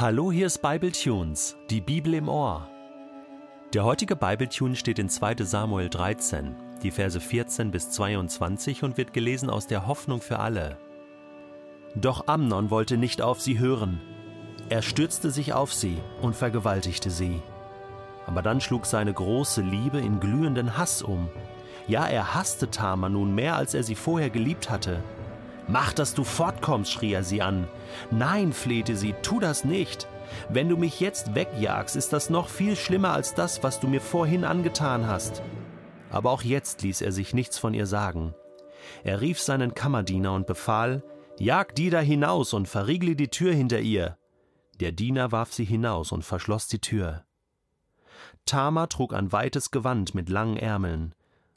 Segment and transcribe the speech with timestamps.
[0.00, 2.68] Hallo, hier ist Bible Tunes, die Bibel im Ohr.
[3.74, 5.38] Der heutige Bible Tune steht in 2.
[5.40, 6.54] Samuel 13,
[6.84, 10.78] die Verse 14 bis 22 und wird gelesen aus der Hoffnung für alle.
[11.96, 14.00] Doch Amnon wollte nicht auf sie hören.
[14.68, 17.42] Er stürzte sich auf sie und vergewaltigte sie.
[18.24, 21.28] Aber dann schlug seine große Liebe in glühenden Hass um.
[21.88, 25.02] Ja, er hasste Tama nun mehr, als er sie vorher geliebt hatte.
[25.68, 27.68] Mach, dass du fortkommst, schrie er sie an.
[28.10, 30.08] Nein, flehte sie, tu das nicht.
[30.48, 34.00] Wenn du mich jetzt wegjagst, ist das noch viel schlimmer als das, was du mir
[34.00, 35.42] vorhin angetan hast.
[36.10, 38.34] Aber auch jetzt ließ er sich nichts von ihr sagen.
[39.04, 41.02] Er rief seinen Kammerdiener und befahl,
[41.38, 44.18] Jag die da hinaus und verriegle die Tür hinter ihr.
[44.80, 47.24] Der Diener warf sie hinaus und verschloss die Tür.
[48.46, 51.14] Tama trug ein weites Gewand mit langen Ärmeln.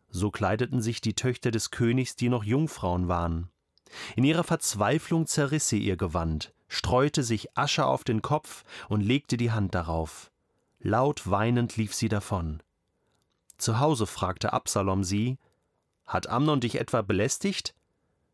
[0.09, 3.49] So kleideten sich die Töchter des Königs, die noch Jungfrauen waren.
[4.15, 9.37] In ihrer Verzweiflung zerriss sie ihr Gewand, streute sich Asche auf den Kopf und legte
[9.37, 10.31] die Hand darauf.
[10.79, 12.63] Laut weinend lief sie davon.
[13.57, 15.37] Zu Hause fragte Absalom sie:
[16.05, 17.75] Hat Amnon dich etwa belästigt?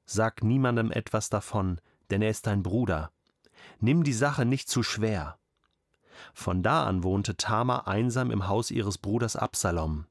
[0.06, 3.12] Sag niemandem etwas davon, denn er ist dein Bruder.
[3.80, 5.38] Nimm die Sache nicht zu schwer.
[6.34, 10.06] Von da an wohnte Tama einsam im Haus ihres Bruders Absalom.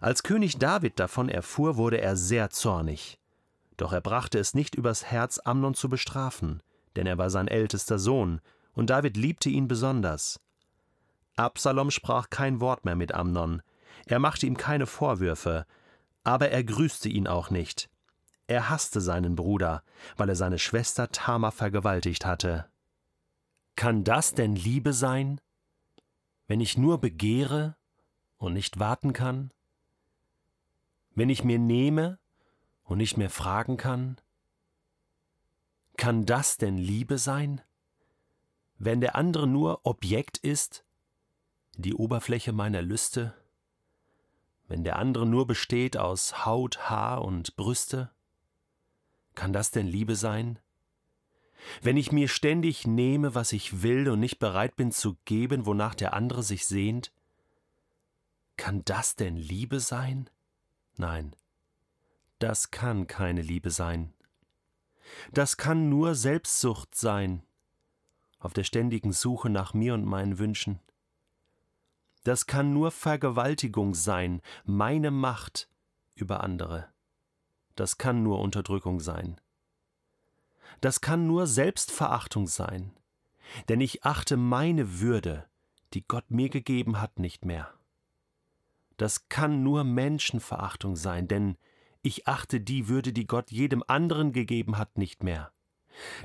[0.00, 3.18] Als König David davon erfuhr, wurde er sehr zornig.
[3.82, 6.62] Doch er brachte es nicht übers Herz, Amnon zu bestrafen,
[6.94, 8.40] denn er war sein ältester Sohn,
[8.74, 10.40] und David liebte ihn besonders.
[11.34, 13.60] Absalom sprach kein Wort mehr mit Amnon,
[14.06, 15.66] er machte ihm keine Vorwürfe,
[16.22, 17.90] aber er grüßte ihn auch nicht.
[18.46, 19.82] Er hasste seinen Bruder,
[20.16, 22.70] weil er seine Schwester Tama vergewaltigt hatte.
[23.74, 25.40] Kann das denn Liebe sein,
[26.46, 27.74] wenn ich nur begehre
[28.36, 29.52] und nicht warten kann?
[31.16, 32.20] Wenn ich mir nehme
[32.84, 34.16] und nicht mehr fragen kann?
[35.96, 37.60] Kann das denn Liebe sein?
[38.78, 40.84] Wenn der andere nur Objekt ist,
[41.76, 43.34] die Oberfläche meiner Lüste?
[44.68, 48.10] Wenn der andere nur besteht aus Haut, Haar und Brüste?
[49.34, 50.58] Kann das denn Liebe sein?
[51.80, 55.94] Wenn ich mir ständig nehme, was ich will und nicht bereit bin zu geben, wonach
[55.94, 57.12] der andere sich sehnt?
[58.56, 60.28] Kann das denn Liebe sein?
[60.96, 61.34] Nein,
[62.42, 64.12] das kann keine Liebe sein.
[65.30, 67.44] Das kann nur Selbstsucht sein,
[68.40, 70.80] auf der ständigen Suche nach mir und meinen Wünschen.
[72.24, 75.68] Das kann nur Vergewaltigung sein, meine Macht
[76.16, 76.88] über andere.
[77.76, 79.40] Das kann nur Unterdrückung sein.
[80.80, 82.92] Das kann nur Selbstverachtung sein,
[83.68, 85.46] denn ich achte meine Würde,
[85.94, 87.72] die Gott mir gegeben hat, nicht mehr.
[88.96, 91.56] Das kann nur Menschenverachtung sein, denn
[92.02, 95.52] ich achte die Würde, die Gott jedem anderen gegeben hat, nicht mehr.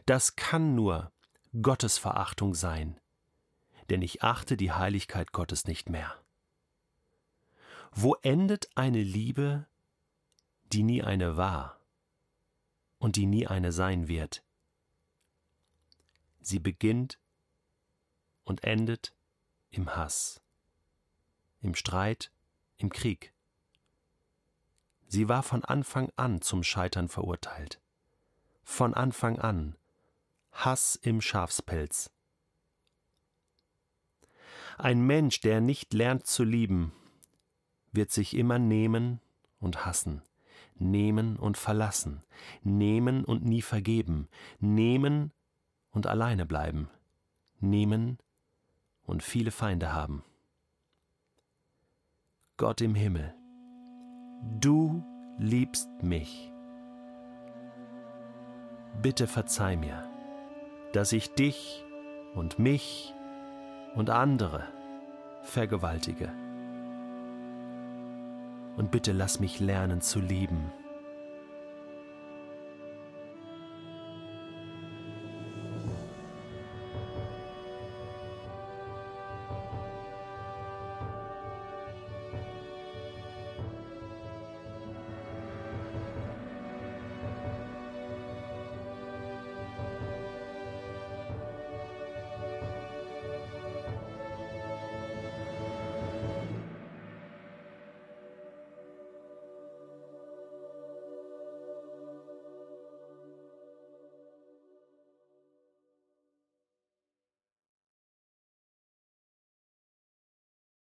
[0.06, 1.12] Das kann nur
[1.62, 3.00] Gottesverachtung sein,
[3.90, 6.14] denn ich achte die Heiligkeit Gottes nicht mehr.
[7.92, 9.66] Wo endet eine Liebe,
[10.74, 11.80] die nie eine war
[12.98, 14.44] und die nie eine sein wird?
[16.42, 17.20] Sie beginnt
[18.44, 19.14] und endet
[19.70, 20.42] im Hass,
[21.62, 22.32] im Streit,
[22.78, 23.34] im Krieg.
[25.07, 27.79] Sie war von Anfang an zum Scheitern verurteilt.
[28.63, 29.75] Von Anfang an.
[30.51, 32.12] Hass im Schafspelz.
[34.78, 36.91] Ein Mensch, der nicht lernt zu lieben,
[37.91, 39.19] wird sich immer nehmen
[39.59, 40.22] und hassen,
[40.75, 42.24] nehmen und verlassen,
[42.62, 44.28] nehmen und nie vergeben,
[44.59, 45.31] nehmen
[45.91, 46.89] und alleine bleiben,
[47.59, 48.19] nehmen
[49.03, 50.24] und viele Feinde haben.
[52.57, 53.34] Gott im Himmel,
[54.42, 55.03] Du
[55.38, 56.52] liebst mich.
[59.02, 60.03] Bitte verzeih mir,
[60.94, 61.84] dass ich dich
[62.34, 63.14] und mich
[63.96, 64.64] und andere
[65.44, 66.30] vergewaltige.
[68.75, 70.72] Und bitte lass mich lernen zu lieben